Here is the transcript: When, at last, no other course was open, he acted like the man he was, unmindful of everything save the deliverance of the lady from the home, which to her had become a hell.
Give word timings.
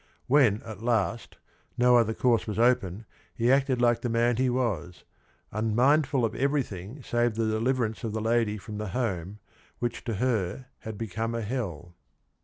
When, 0.25 0.63
at 0.63 0.81
last, 0.81 1.37
no 1.77 1.95
other 1.95 2.15
course 2.15 2.47
was 2.47 2.57
open, 2.57 3.05
he 3.35 3.51
acted 3.51 3.79
like 3.79 4.01
the 4.01 4.09
man 4.09 4.37
he 4.37 4.49
was, 4.49 5.03
unmindful 5.51 6.25
of 6.25 6.33
everything 6.33 7.03
save 7.03 7.35
the 7.35 7.45
deliverance 7.45 8.03
of 8.03 8.11
the 8.11 8.19
lady 8.19 8.57
from 8.57 8.79
the 8.79 8.87
home, 8.97 9.37
which 9.77 10.03
to 10.05 10.15
her 10.15 10.65
had 10.79 10.97
become 10.97 11.35
a 11.35 11.43
hell. 11.43 11.93